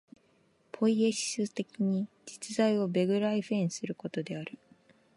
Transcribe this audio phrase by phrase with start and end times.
[0.71, 4.57] ポイエシス的に実在をベグライフェンすることである。